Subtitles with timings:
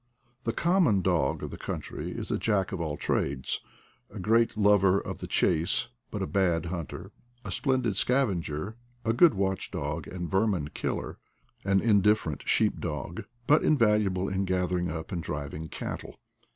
[0.45, 3.59] The common dog of the country is a jack of all trades;
[4.09, 7.11] a great lover of the chase, but a bad hunter,
[7.45, 11.19] a splendid scavenger, a good watch dog and vermin killer;
[11.63, 16.19] an indifferent sheep dog, but < invaluable in gathering up and driving cattle.